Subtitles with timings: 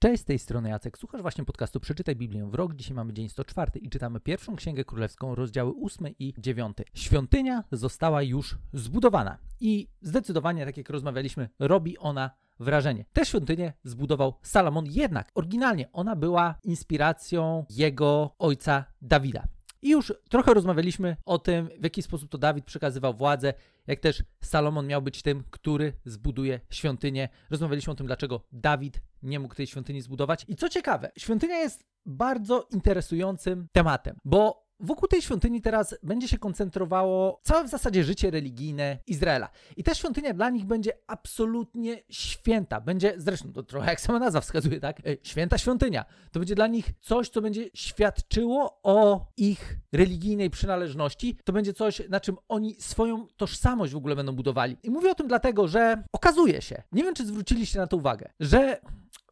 [0.00, 0.98] Cześć, z tej strony Jacek.
[0.98, 2.74] Słuchasz właśnie podcastu Przeczytaj Biblię w rok.
[2.74, 6.76] Dzisiaj mamy dzień 104 i czytamy pierwszą Księgę Królewską, rozdziały 8 i 9.
[6.94, 12.30] Świątynia została już zbudowana i zdecydowanie, tak jak rozmawialiśmy, robi ona
[12.60, 13.04] wrażenie.
[13.12, 19.44] Tę świątynię zbudował Salomon, jednak oryginalnie ona była inspiracją jego ojca Dawida.
[19.82, 23.54] I już trochę rozmawialiśmy o tym, w jaki sposób to Dawid przekazywał władzę,
[23.86, 27.28] jak też Salomon miał być tym, który zbuduje świątynię.
[27.50, 30.44] Rozmawialiśmy o tym, dlaczego Dawid nie mógł tej świątyni zbudować.
[30.48, 36.38] I co ciekawe, świątynia jest bardzo interesującym tematem, bo Wokół tej świątyni teraz będzie się
[36.38, 39.48] koncentrowało całe w zasadzie życie religijne Izraela.
[39.76, 42.80] I ta świątynia dla nich będzie absolutnie święta.
[42.80, 45.00] Będzie, zresztą to trochę jak sama nazwa wskazuje, tak?
[45.00, 46.04] E, święta świątynia.
[46.32, 51.38] To będzie dla nich coś, co będzie świadczyło o ich religijnej przynależności.
[51.44, 54.76] To będzie coś, na czym oni swoją tożsamość w ogóle będą budowali.
[54.82, 58.30] I mówię o tym dlatego, że okazuje się, nie wiem czy zwróciliście na to uwagę,
[58.40, 58.80] że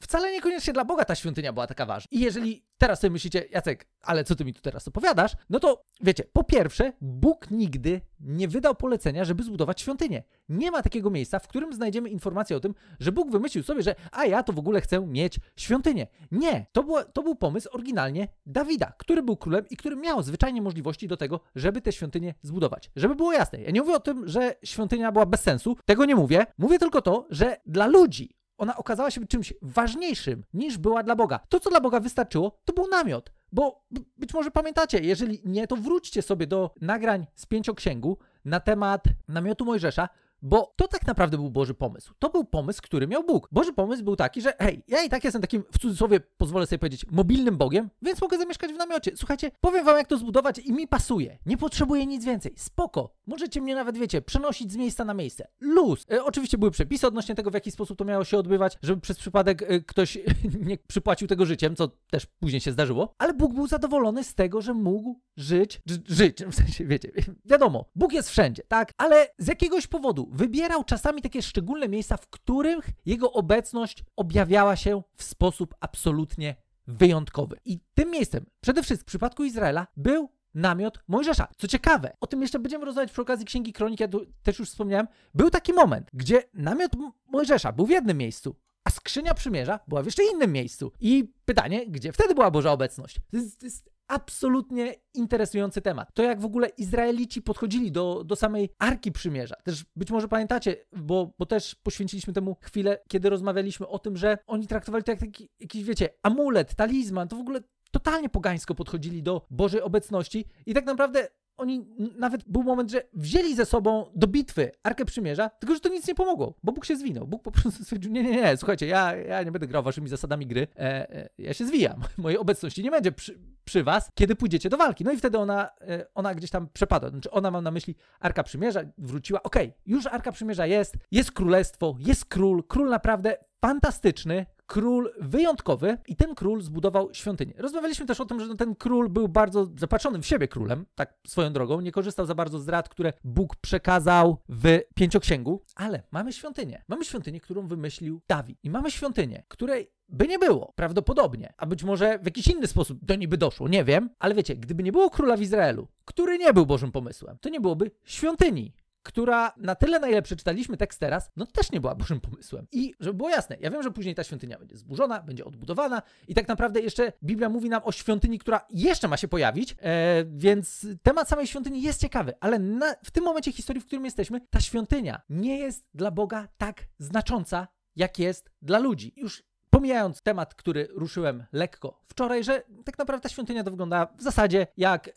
[0.01, 2.09] wcale niekoniecznie dla Boga ta świątynia była taka ważna.
[2.11, 5.33] I jeżeli teraz sobie myślicie, Jacek, ale co ty mi tu teraz opowiadasz?
[5.51, 10.23] No to wiecie, po pierwsze, Bóg nigdy nie wydał polecenia, żeby zbudować świątynię.
[10.49, 13.95] Nie ma takiego miejsca, w którym znajdziemy informację o tym, że Bóg wymyślił sobie, że
[14.13, 16.07] a ja to w ogóle chcę mieć świątynię.
[16.33, 20.63] Nie, to, było, to był pomysł oryginalnie Dawida, który był królem i który miał zwyczajnie
[20.63, 22.90] możliwości do tego, żeby tę świątynię zbudować.
[22.96, 26.15] Żeby było jasne, ja nie mówię o tym, że świątynia była bez sensu, tego nie
[26.15, 26.46] mówię.
[26.59, 31.40] Mówię tylko to, że dla ludzi, ona okazała się czymś ważniejszym niż była dla Boga.
[31.49, 33.32] To, co dla Boga wystarczyło, to był namiot.
[33.52, 33.85] Bo
[34.16, 39.65] być może pamiętacie, jeżeli nie, to wróćcie sobie do nagrań z pięcioksięgu na temat namiotu
[39.65, 40.09] Mojżesza,
[40.43, 42.15] bo to tak naprawdę był Boży pomysł.
[42.18, 43.49] To był pomysł, który miał Bóg.
[43.52, 46.79] Boży pomysł był taki, że hej, ja i tak jestem takim, w cudzysłowie pozwolę sobie
[46.79, 49.12] powiedzieć, mobilnym Bogiem, więc mogę zamieszkać w namiocie.
[49.16, 51.38] Słuchajcie, powiem wam jak to zbudować i mi pasuje.
[51.46, 52.54] Nie potrzebuję nic więcej.
[52.57, 53.15] Spoko.
[53.27, 55.49] Możecie mnie nawet, wiecie, przenosić z miejsca na miejsce.
[55.60, 56.07] Luz.
[56.10, 59.18] E, oczywiście były przepisy odnośnie tego, w jaki sposób to miało się odbywać, żeby przez
[59.18, 60.18] przypadek e, ktoś
[60.68, 64.60] nie przypłacił tego życiem, co też później się zdarzyło, ale Bóg był zadowolony z tego,
[64.60, 67.12] że mógł żyć, żyć, w sensie, wiecie,
[67.44, 68.93] wiadomo, Bóg jest wszędzie, tak?
[68.97, 75.03] Ale z jakiegoś powodu wybierał czasami takie szczególne miejsca, w których jego obecność objawiała się
[75.17, 76.56] w sposób absolutnie
[76.87, 77.56] wyjątkowy.
[77.65, 81.49] I tym miejscem, przede wszystkim w przypadku Izraela, był namiot Mojżesza.
[81.59, 84.69] Co ciekawe, o tym jeszcze będziemy rozmawiać przy okazji Księgi Kronik, ja tu też już
[84.69, 86.93] wspomniałem, był taki moment, gdzie namiot
[87.27, 90.93] Mojżesza był w jednym miejscu, a skrzynia przymierza była w jeszcze innym miejscu.
[91.00, 93.17] I pytanie, gdzie wtedy była Boża obecność?
[93.31, 96.15] To jest, to jest absolutnie interesujący temat.
[96.15, 99.55] To jak w ogóle Izraelici podchodzili do, do samej Arki Przymierza.
[99.65, 104.38] Też być może pamiętacie, bo, bo też poświęciliśmy temu chwilę, kiedy rozmawialiśmy o tym, że
[104.47, 107.61] oni traktowali to jak taki, jakiś, wiecie, amulet, talizman, to w ogóle
[107.99, 111.87] totalnie pogańsko podchodzili do Bożej obecności i tak naprawdę oni
[112.19, 116.09] nawet był moment, że wzięli ze sobą do bitwy Arkę Przymierza, tylko że to nic
[116.09, 117.27] nie pomogło, bo Bóg się zwinął.
[117.27, 120.47] Bóg po prostu stwierdził, nie, nie, nie, słuchajcie, ja, ja nie będę grał waszymi zasadami
[120.47, 122.01] gry, e, e, ja się zwijam.
[122.19, 125.05] Mojej obecności nie będzie przy, przy, was, kiedy pójdziecie do walki.
[125.05, 127.11] No i wtedy ona, e, ona gdzieś tam przepadła.
[127.11, 131.33] Znaczy ona, mam na myśli, Arka Przymierza wróciła, okej, okay, już Arka Przymierza jest, jest
[131.33, 137.54] królestwo, jest król, król naprawdę fantastyczny, król wyjątkowy i ten król zbudował świątynię.
[137.56, 141.53] Rozmawialiśmy też o tym, że ten król był bardzo zapatrzonym w siebie królem, tak swoją
[141.53, 146.84] drogą, nie korzystał za bardzo z rad, które Bóg przekazał w pięcioksięgu, ale mamy świątynię.
[146.88, 151.84] Mamy świątynię, którą wymyślił Dawid i mamy świątynię, której by nie było, prawdopodobnie, a być
[151.84, 154.93] może w jakiś inny sposób do niej by doszło, nie wiem, ale wiecie, gdyby nie
[154.93, 158.72] było króla w Izraelu, który nie był Bożym pomysłem, to nie byłoby świątyni
[159.06, 162.67] która na tyle, na ile przeczytaliśmy tekst teraz, no też nie była Bożym pomysłem.
[162.72, 166.34] I żeby było jasne, ja wiem, że później ta świątynia będzie zburzona, będzie odbudowana i
[166.34, 170.87] tak naprawdę jeszcze Biblia mówi nam o świątyni, która jeszcze ma się pojawić, e, więc
[171.03, 174.61] temat samej świątyni jest ciekawy, ale na, w tym momencie historii, w którym jesteśmy, ta
[174.61, 179.12] świątynia nie jest dla Boga tak znacząca, jak jest dla ludzi.
[179.17, 179.43] Już
[179.76, 184.66] Pomijając temat, który ruszyłem lekko wczoraj, że tak naprawdę ta świątynia to wygląda w zasadzie
[184.76, 185.12] jak e,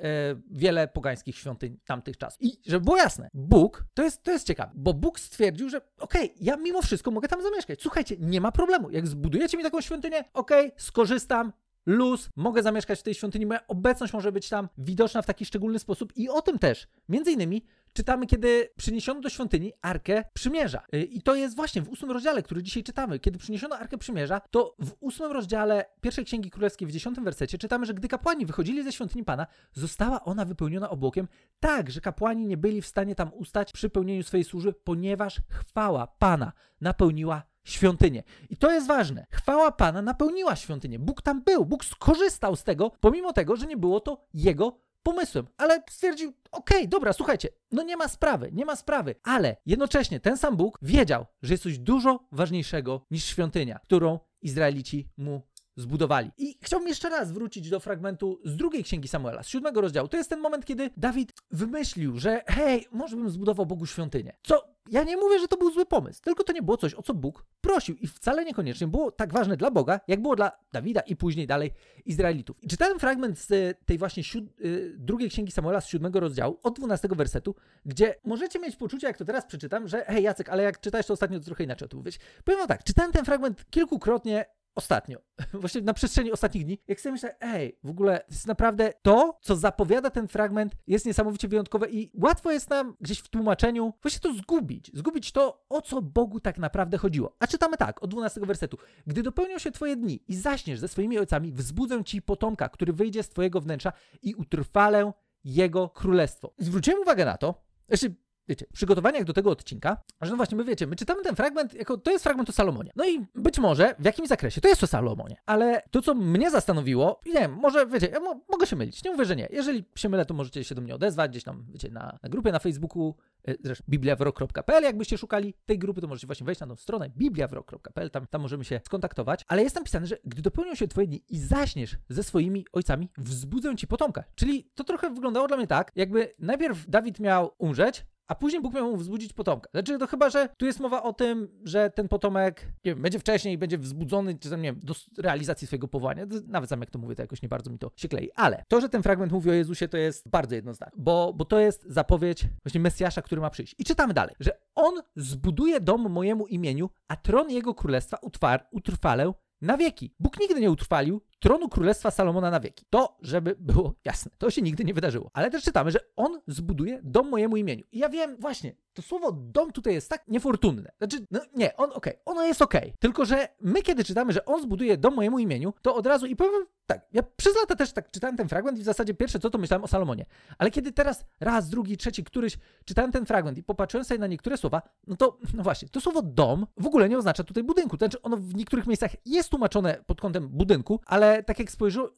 [0.51, 2.41] wiele pogańskich świątyń tamtych czasów.
[2.41, 6.25] I żeby było jasne, Bóg, to jest, to jest ciekawe, bo Bóg stwierdził, że okej,
[6.25, 7.81] okay, ja mimo wszystko mogę tam zamieszkać.
[7.81, 8.89] Słuchajcie, nie ma problemu.
[8.89, 11.53] Jak zbudujecie mi taką świątynię, okej, okay, skorzystam,
[11.85, 15.79] luz, mogę zamieszkać w tej świątyni, moja obecność może być tam widoczna w taki szczególny
[15.79, 20.83] sposób i o tym też, między innymi, czytamy, kiedy przyniesiono do świątyni Arkę Przymierza.
[20.95, 23.19] Y, I to jest właśnie w ósmym rozdziale, który dzisiaj czytamy.
[23.19, 27.85] Kiedy przyniesiono Arkę Przymierza, to w ósmym rozdziale pierwszej Księgi Królewskiej w dziesiątym wersecie czytamy,
[27.85, 31.27] że gdy kapłani wychodzili ze świątyni Pana, została ona wypełniona obłokiem
[31.59, 36.07] tak, że kapłani nie byli w stanie tam ustać przy pełnieniu swojej służby, ponieważ chwała
[36.07, 36.51] Pana
[36.81, 38.23] napełniła świątynię.
[38.49, 39.25] I to jest ważne.
[39.31, 40.99] Chwała Pana napełniła świątynię.
[40.99, 45.47] Bóg tam był, Bóg skorzystał z tego, pomimo tego, że nie było to jego pomysłem,
[45.57, 50.19] ale stwierdził, okej, okay, dobra, słuchajcie, no nie ma sprawy, nie ma sprawy, ale jednocześnie
[50.19, 55.41] ten sam Bóg wiedział, że jest coś dużo ważniejszego niż świątynia, którą Izraelici mu
[55.79, 56.31] zbudowali.
[56.37, 60.07] I chciałbym jeszcze raz wrócić do fragmentu z drugiej księgi Samuela, z siódmego rozdziału.
[60.07, 64.33] To jest ten moment, kiedy Dawid wymyślił, że hej, może bym zbudował Bogu świątynię.
[64.43, 67.01] Co ja nie mówię, że to był zły pomysł, tylko to nie było coś, o
[67.01, 71.01] co Bóg prosił i wcale niekoniecznie było tak ważne dla Boga, jak było dla Dawida
[71.01, 71.71] i później dalej
[72.05, 72.63] Izraelitów.
[72.63, 74.23] I czytałem fragment z tej właśnie
[74.65, 77.55] y, drugiej księgi Samuela z siódmego rozdziału, od 12 wersetu,
[77.85, 81.13] gdzie możecie mieć poczucie, jak to teraz przeczytam, że hej Jacek, ale jak czytałeś to
[81.13, 82.19] ostatnio, to trochę inaczej o tym mówić.
[82.43, 84.45] Powiem tak, czytałem ten fragment kilkukrotnie
[84.75, 85.17] ostatnio,
[85.53, 89.55] właśnie na przestrzeni ostatnich dni, jak sobie myślę, ej, w ogóle jest naprawdę to, co
[89.55, 94.33] zapowiada ten fragment, jest niesamowicie wyjątkowe i łatwo jest nam gdzieś w tłumaczeniu właśnie to
[94.33, 94.91] zgubić.
[94.93, 97.35] Zgubić to, o co Bogu tak naprawdę chodziło.
[97.39, 98.77] A czytamy tak, od 12 wersetu.
[99.07, 103.23] Gdy dopełnią się twoje dni i zaśniesz ze swoimi ojcami, wzbudzę ci potomka, który wyjdzie
[103.23, 105.13] z twojego wnętrza i utrwalę
[105.43, 106.53] jego królestwo.
[106.57, 108.15] Zwróciłem uwagę na to, znaczy
[108.49, 111.97] wiecie, przygotowaniach do tego odcinka, że no właśnie, my wiecie, my czytamy ten fragment, jako
[111.97, 112.91] to jest fragment o Salomonie.
[112.95, 116.51] No i być może w jakimś zakresie to jest o Salomonie, ale to, co mnie
[116.51, 119.47] zastanowiło, nie wiem, może wiecie, ja mo mogę się mylić, nie mówię, że nie.
[119.51, 122.51] Jeżeli się mylę, to możecie się do mnie odezwać gdzieś tam, wiecie, na, na grupie
[122.51, 123.15] na Facebooku,
[123.47, 128.09] e, zresztą bibliawrok.pl, jakbyście szukali tej grupy, to możecie właśnie wejść na tą stronę bibliawrok.pl,
[128.09, 131.39] tam, tam możemy się skontaktować, ale jest napisane, że gdy dopełnią się twoje dni i
[131.39, 134.23] zaśniesz ze swoimi ojcami, wzbudzę ci potomka.
[134.35, 138.73] Czyli to trochę wyglądało dla mnie tak, jakby najpierw Dawid miał umrzeć, a później Bóg
[138.73, 139.69] miał mu wzbudzić potomka.
[139.71, 143.19] Znaczy, to chyba, że tu jest mowa o tym, że ten potomek nie wiem, będzie
[143.19, 146.25] wcześniej, będzie wzbudzony, czy tam, nie wiem, do realizacji swojego powołania.
[146.47, 148.29] Nawet sam jak to mówię, to jakoś nie bardzo mi to się klei.
[148.35, 151.59] Ale to, że ten fragment mówi o Jezusie, to jest bardzo jednoznaczne, bo, bo to
[151.59, 153.75] jest zapowiedź właśnie Mesjasza, który ma przyjść.
[153.77, 159.33] I czytamy dalej, że On zbuduje dom mojemu imieniu, a tron Jego królestwa utwar, utrwalę
[159.61, 160.13] na wieki.
[160.19, 162.85] Bóg nigdy nie utrwalił tronu królestwa Salomona na wieki.
[162.89, 165.29] To, żeby było jasne, to się nigdy nie wydarzyło.
[165.33, 167.85] Ale też czytamy, że on zbuduje dom mojemu imieniu.
[167.91, 170.91] I ja wiem, właśnie, to słowo dom tutaj jest tak niefortunne.
[170.97, 172.81] Znaczy, no nie, on okej, okay, ono jest okej.
[172.81, 172.93] Okay.
[172.99, 176.35] Tylko, że my kiedy czytamy, że on zbuduje dom mojemu imieniu, to od razu i
[176.35, 179.49] powiem tak, ja przez lata też tak czytałem ten fragment i w zasadzie pierwsze co
[179.49, 180.25] to myślałem o Salomonie.
[180.57, 184.57] Ale kiedy teraz raz, drugi, trzeci, któryś czytałem ten fragment i popatrzyłem sobie na niektóre
[184.57, 187.97] słowa, no to, no właśnie, to słowo dom w ogóle nie oznacza tutaj budynku.
[187.97, 191.67] Znaczy ono w niektórych miejscach jest tłumaczone pod kątem budynku, ale tak jak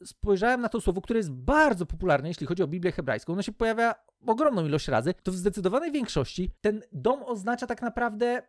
[0.04, 3.52] spojrzałem na to słowo, które jest bardzo popularne, jeśli chodzi o Biblię hebrajską, ono się
[3.52, 3.94] pojawia
[4.26, 8.42] ogromną ilość razy, to w zdecydowanej większości ten dom oznacza tak naprawdę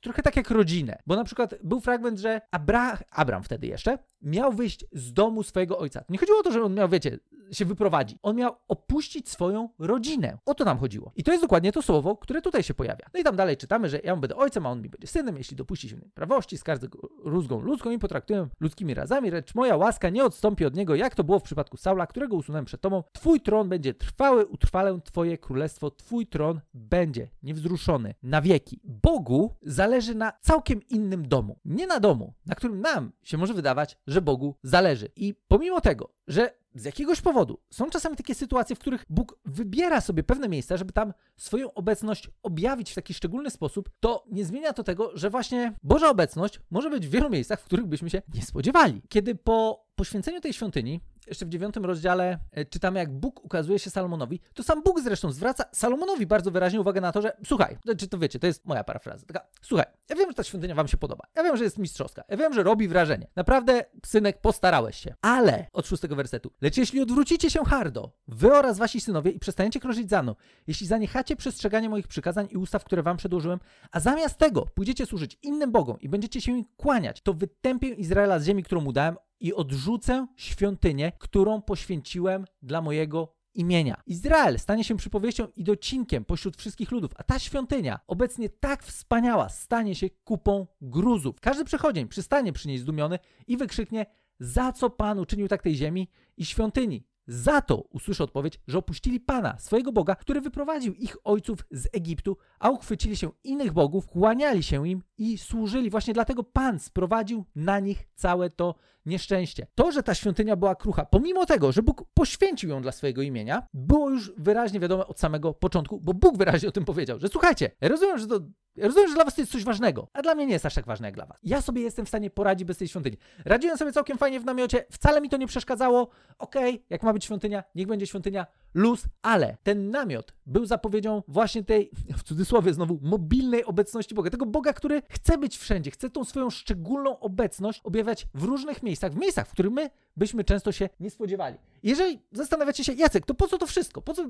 [0.00, 0.98] trochę tak jak rodzinę.
[1.06, 5.78] Bo na przykład był fragment, że Abra Abram wtedy jeszcze miał wyjść z domu swojego
[5.78, 6.04] ojca.
[6.08, 7.18] Nie chodziło o to, że on miał, wiecie,
[7.52, 8.18] się wyprowadzić.
[8.22, 10.38] On miał opuścić swoją rodzinę.
[10.46, 11.12] O to nam chodziło.
[11.16, 13.06] I to jest dokładnie to słowo, które tutaj się pojawia.
[13.14, 15.56] No i tam dalej czytamy, że ja będę ojcem, a on mi będzie synem, jeśli
[15.56, 20.24] dopuści się prawości, skardzę go rózgą ludzką i potraktuję ludzkimi razami, lecz moja łaska nie
[20.24, 23.02] odstąpi od niego, jak to było w przypadku Saula, którego usunąłem przed tobą.
[23.12, 28.80] Twój tron będzie trwały, utrwalę twoje królestwo, twój tron będzie niewzruszony na wieki.
[28.84, 31.58] Bogu zależy na całkiem innym domu.
[31.64, 35.08] Nie na domu, na którym nam się może wydawać, że Bogu zależy.
[35.16, 40.00] I pomimo tego, że z jakiegoś powodu są czasami takie sytuacje, w których Bóg wybiera
[40.00, 44.72] sobie pewne miejsca, żeby tam swoją obecność objawić w taki szczególny sposób, to nie zmienia
[44.72, 48.22] to tego, że właśnie Boża obecność może być w wielu miejscach, w których byśmy się
[48.34, 49.02] nie spodziewali.
[49.08, 53.90] Kiedy po poświęceniu tej świątyni jeszcze w dziewiątym rozdziale e, czytamy, jak Bóg ukazuje się
[53.90, 54.40] Salomonowi.
[54.54, 58.18] To sam Bóg zresztą zwraca Salomonowi bardzo wyraźnie uwagę na to, że słuchaj, czy to
[58.18, 59.26] wiecie, to jest moja parafraza.
[59.26, 61.24] Taka, słuchaj, ja wiem, że ta świątynia wam się podoba.
[61.36, 62.24] Ja wiem, że jest mistrzowska.
[62.28, 63.26] Ja wiem, że robi wrażenie.
[63.36, 65.14] Naprawdę, synek, postarałeś się.
[65.22, 69.80] Ale, od szóstego wersetu, lecz jeśli odwrócicie się hardo, wy oraz wasi synowie i przestaniecie
[69.80, 70.34] krążyć za mną,
[70.66, 73.58] jeśli zaniechacie przestrzegania moich przykazań i ustaw, które wam przedłożyłem,
[73.90, 78.38] a zamiast tego pójdziecie służyć innym bogom i będziecie się im kłaniać, to wytępię Izraela
[78.38, 84.02] z ziemi, którą mu dałem i odrzucę świątynię, którą poświęciłem dla mojego imienia.
[84.06, 89.48] Izrael stanie się przypowieścią i docinkiem pośród wszystkich ludów, a ta świątynia, obecnie tak wspaniała,
[89.48, 91.40] stanie się kupą gruzów.
[91.40, 94.06] Każdy przechodzień przystanie przy niej zdumiony i wykrzyknie,
[94.40, 97.06] za co Pan uczynił tak tej ziemi i świątyni.
[97.26, 102.36] Za to usłyszę odpowiedź, że opuścili Pana, swojego Boga, który wyprowadził ich ojców z Egiptu,
[102.58, 105.90] a uchwycili się innych bogów, kłaniali się im i służyli.
[105.90, 108.74] Właśnie dlatego Pan sprowadził na nich całe to
[109.06, 109.66] nieszczęście.
[109.74, 113.68] To, że ta świątynia była krucha, pomimo tego, że Bóg poświęcił ją dla swojego imienia,
[113.74, 117.70] było już wyraźnie wiadome od samego początku, bo Bóg wyraźnie o tym powiedział, że słuchajcie,
[117.80, 118.40] rozumiem, że to
[118.76, 120.74] Ja rozumiem, że dla was to jest coś ważnego, a dla mnie nie jest aż
[120.74, 121.38] tak ważne jak dla was.
[121.42, 123.16] Ja sobie jestem w stanie poradzić bez tej świątyni.
[123.44, 126.08] Radziłem sobie całkiem fajnie w namiocie, wcale mi to nie przeszkadzało.
[126.38, 131.22] Okej, okay, jak ma być świątynia, niech będzie świątynia, luz, ale ten namiot był zapowiedzią
[131.28, 134.30] właśnie tej, w cudzysłowie znowu, mobilnej obecności Boga.
[134.30, 139.12] Tego Boga, który chce być wszędzie, chce tą swoją szczególną obecność objawiać w różnych miejscach,
[139.12, 141.56] w miejscach, w których my byśmy często się nie spodziewali.
[141.82, 144.02] Jeżeli zastanawiacie się, Jacek, to po co to wszystko?
[144.02, 144.24] Po co,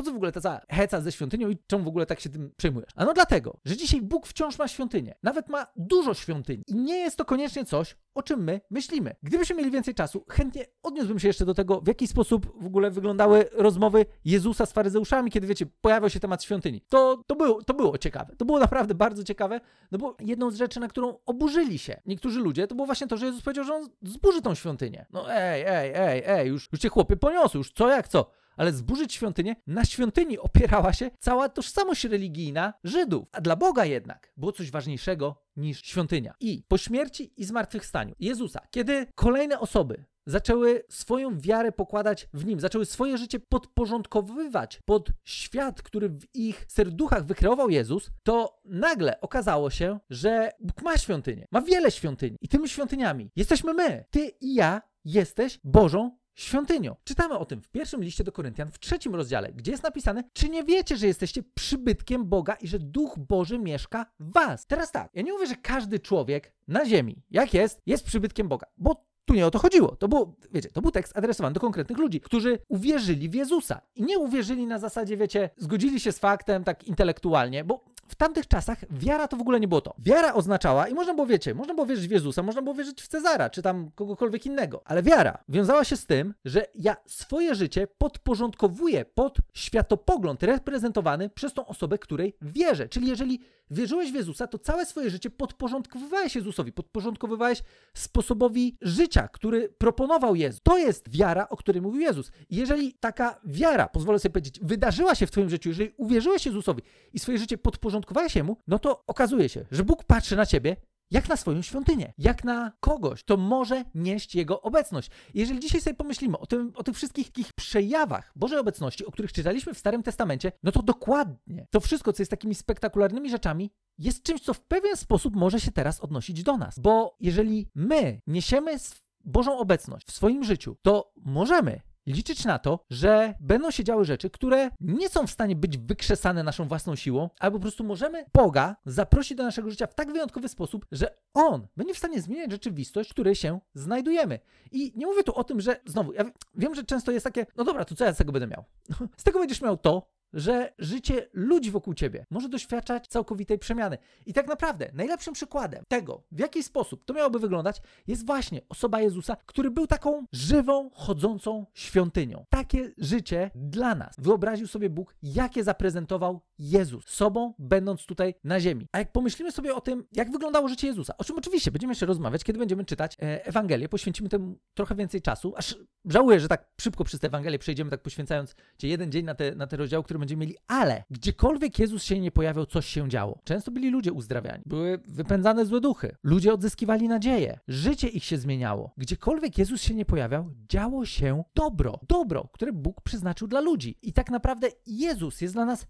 [0.00, 2.30] po co w ogóle ta cała heca ze świątynią i czemu w ogóle tak się
[2.30, 2.90] tym przejmujesz?
[2.96, 5.14] A no dlatego, że dzisiaj Bóg wciąż ma świątynię.
[5.22, 6.62] Nawet ma dużo świątyń.
[6.66, 9.16] I nie jest to koniecznie coś, o czym my myślimy.
[9.22, 12.90] Gdybyśmy mieli więcej czasu, chętnie odniósłbym się jeszcze do tego, w jaki sposób w ogóle
[12.90, 16.80] wyglądały rozmowy Jezusa z faryzeuszami, kiedy wiecie, pojawiał się temat świątyni.
[16.88, 18.36] To, to, było, to było ciekawe.
[18.36, 19.60] To było naprawdę bardzo ciekawe,
[19.92, 23.16] no bo jedną z rzeczy, na którą oburzyli się niektórzy ludzie, to było właśnie to,
[23.16, 25.06] że Jezus powiedział, że on zburzy tą świątynię.
[25.12, 28.72] No ej, ej, ej, ej, już, już cię chłopie poniosły, już co jak co ale
[28.72, 33.28] zburzyć świątynię, na świątyni opierała się cała tożsamość religijna Żydów.
[33.32, 36.34] A dla Boga jednak było coś ważniejszego niż świątynia.
[36.40, 42.60] I po śmierci i zmartwychwstaniu Jezusa, kiedy kolejne osoby zaczęły swoją wiarę pokładać w nim,
[42.60, 49.70] zaczęły swoje życie podporządkowywać pod świat, który w ich serduchach wykreował Jezus, to nagle okazało
[49.70, 54.04] się, że Bóg ma świątynię, ma wiele świątyni i tymi świątyniami jesteśmy my.
[54.10, 56.96] Ty i ja jesteś Bożą świątynią.
[57.04, 60.48] Czytamy o tym w pierwszym liście do Koryntian, w trzecim rozdziale, gdzie jest napisane, czy
[60.48, 64.66] nie wiecie, że jesteście przybytkiem Boga i że Duch Boży mieszka w was.
[64.66, 68.66] Teraz tak, ja nie mówię, że każdy człowiek na ziemi, jak jest, jest przybytkiem Boga,
[68.76, 69.96] bo tu nie o to chodziło.
[69.96, 73.80] To, było, wiecie, to był tekst adresowany do konkretnych ludzi, którzy uwierzyli w Jezusa.
[73.94, 78.48] I nie uwierzyli na zasadzie, wiecie, zgodzili się z faktem tak intelektualnie, bo w tamtych
[78.48, 79.94] czasach wiara to w ogóle nie było to.
[79.98, 83.08] Wiara oznaczała, i można było, wiecie, można było wierzyć w Jezusa, można było wierzyć w
[83.08, 87.86] Cezara, czy tam kogokolwiek innego, ale wiara wiązała się z tym, że ja swoje życie
[87.98, 92.88] podporządkowuję pod światopogląd reprezentowany przez tą osobę, której wierzę.
[92.88, 93.40] Czyli jeżeli
[93.70, 97.62] wierzyłeś w Jezusa, to całe swoje życie podporządkowywałeś Jezusowi, podporządkowywałeś
[97.94, 100.60] sposobowi życia, który proponował Jezus.
[100.62, 102.32] To jest wiara, o której mówił Jezus.
[102.50, 107.18] Jeżeli taka wiara, pozwolę sobie powiedzieć, wydarzyła się w Twoim życiu, jeżeli uwierzyłeś Jezusowi i
[107.18, 107.99] swoje życie podporządkowałeś
[108.34, 110.76] Jemu, no to okazuje się, że Bóg patrzy na Ciebie
[111.10, 115.10] jak na swoją świątynię, jak na kogoś, to może nieść Jego obecność.
[115.34, 119.32] Jeżeli dzisiaj sobie pomyślimy o, tym, o tych wszystkich takich przejawach Bożej obecności, o których
[119.32, 124.22] czytaliśmy w Starym Testamencie, no to dokładnie to wszystko, co jest takimi spektakularnymi rzeczami, jest
[124.22, 126.78] czymś, co w pewien sposób może się teraz odnosić do nas.
[126.78, 128.76] Bo jeżeli my niesiemy
[129.24, 131.80] Bożą obecność w swoim życiu, to możemy
[132.12, 136.42] liczyć na to, że będą się działy rzeczy, które nie są w stanie być wykrzesane
[136.42, 140.48] naszą własną siłą, albo po prostu możemy Boga zaprosić do naszego życia w tak wyjątkowy
[140.48, 144.38] sposób, że On będzie w stanie zmieniać rzeczywistość, w której się znajdujemy.
[144.72, 146.24] I nie mówię tu o tym, że znowu, ja
[146.54, 148.64] wiem, że często jest takie, no dobra, to co ja z tego będę miał?
[149.16, 153.98] z tego będziesz miał to, że życie ludzi wokół ciebie może doświadczać całkowitej przemiany.
[154.26, 159.00] I tak naprawdę najlepszym przykładem tego, w jaki sposób to miałoby wyglądać, jest właśnie osoba
[159.00, 162.46] Jezusa, który był taką żywą, chodzącą świątynią.
[162.50, 168.86] Takie życie dla nas wyobraził sobie Bóg, jakie zaprezentował Jezus sobą, będąc tutaj na ziemi.
[168.92, 172.06] A jak pomyślimy sobie o tym, jak wyglądało życie Jezusa, o czym oczywiście będziemy jeszcze
[172.06, 176.70] rozmawiać, kiedy będziemy czytać e, Ewangelię, poświęcimy temu trochę więcej czasu, aż żałuję, że tak
[176.80, 180.04] szybko przez tę Ewangelię przejdziemy, tak poświęcając Cię jeden dzień na te, na te rozdziały,
[180.04, 183.38] które będziemy mieli, ale gdziekolwiek Jezus się nie pojawiał, coś się działo.
[183.44, 188.92] Często byli ludzie uzdrawiani, były wypędzane złe duchy, ludzie odzyskiwali nadzieję, życie ich się zmieniało.
[188.96, 192.00] Gdziekolwiek Jezus się nie pojawiał, działo się dobro.
[192.08, 193.98] Dobro, które Bóg przeznaczył dla ludzi.
[194.02, 195.86] I tak naprawdę Jezus jest dla nas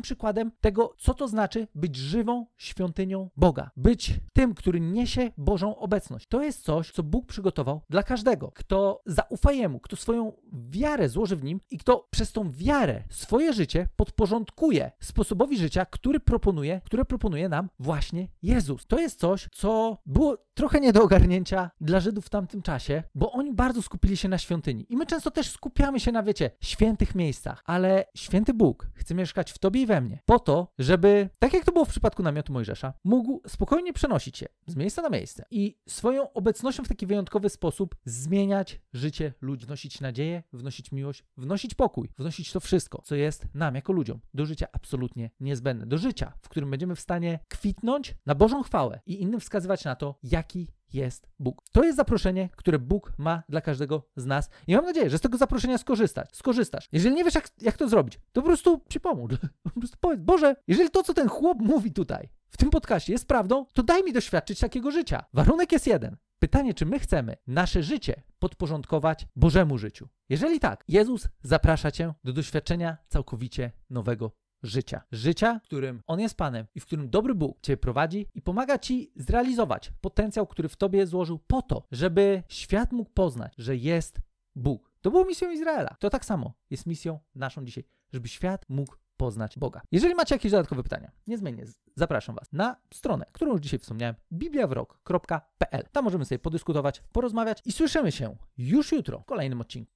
[0.00, 3.70] najlepszym przykładem tego, co to znaczy być żywą świątynią Boga.
[3.76, 6.26] Być tym, który niesie Bożą obecność.
[6.28, 11.36] To jest coś, co Bóg przygotował dla każdego, kto zaufa Jemu, kto swoją wiarę złoży
[11.36, 17.04] w Nim i kto przez tą wiarę swoje życie podporządkuje sposobowi życia, który proponuje, które
[17.04, 18.86] proponuje nam właśnie Jezus.
[18.86, 23.32] To jest coś, co było trochę nie do ogarnięcia dla Żydów w tamtym czasie, bo
[23.32, 24.86] oni bardzo skupili się na świątyni.
[24.88, 29.52] I my często też skupiamy się na, wiecie, świętych miejscach, ale święty Bóg chce mieszkać
[29.52, 32.52] w tobie i we mnie, po to, żeby, tak jak to było w przypadku namiotu
[32.52, 37.48] Mojżesza, mógł spokojnie przenosić się z miejsca na miejsce i swoją obecnością w taki wyjątkowy
[37.48, 43.46] sposób zmieniać życie ludzi, wnosić nadzieję, wnosić miłość, wnosić pokój, wnosić to wszystko, co jest
[43.54, 45.86] nam jako ludziom do życia absolutnie niezbędne.
[45.86, 49.96] Do życia, w którym będziemy w stanie kwitnąć na Bożą chwałę i innym wskazywać na
[49.96, 51.62] to, jaki jest Bóg.
[51.72, 55.20] To jest zaproszenie, które Bóg ma dla każdego z nas i mam nadzieję, że z
[55.20, 56.36] tego zaproszenia skorzystać.
[56.36, 56.88] Skorzystasz.
[56.92, 59.32] Jeżeli nie wiesz, jak, jak to zrobić, to po prostu ci pomóż.
[59.74, 63.28] Po prostu powiedz, Boże, jeżeli to, co ten chłop mówi tutaj, w tym podcaście jest
[63.28, 65.24] prawdą, to daj mi doświadczyć takiego życia.
[65.32, 66.16] Warunek jest jeden.
[66.38, 70.08] Pytanie, czy my chcemy nasze życie podporządkować Bożemu życiu?
[70.28, 74.30] Jeżeli tak, Jezus zaprasza cię do doświadczenia całkowicie nowego
[74.62, 75.02] życia.
[75.12, 78.78] Życia, w którym On jest Panem i w którym dobry Bóg Cię prowadzi i pomaga
[78.78, 84.20] Ci zrealizować potencjał, który w Tobie złożył po to, żeby świat mógł poznać, że jest
[84.54, 84.92] Bóg.
[85.00, 85.96] To było misją Izraela.
[85.98, 89.80] To tak samo jest misją naszą dzisiaj, żeby świat mógł poznać Boga.
[89.92, 91.64] Jeżeli macie jakieś dodatkowe pytania, niezmiennie
[91.96, 95.84] zapraszam Was na stronę, którą już dzisiaj wspomniałem, bibliawrok.pl.
[95.92, 99.88] Tam możemy sobie podyskutować, porozmawiać i słyszymy się już jutro w kolejnym odcinku.